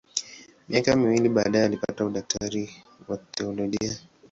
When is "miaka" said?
0.69-0.95